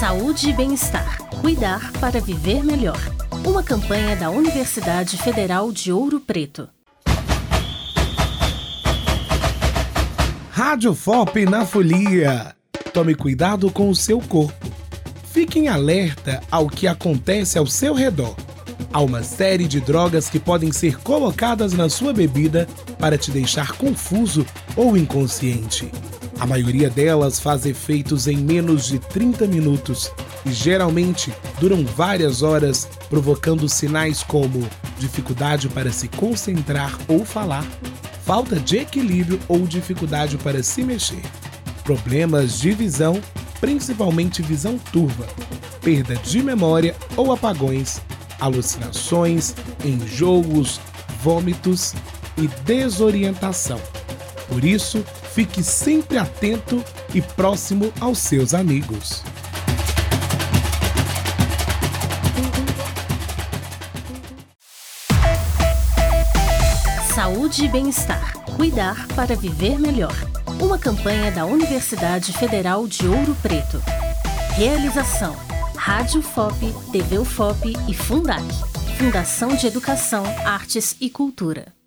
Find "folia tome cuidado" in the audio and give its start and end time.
11.66-13.70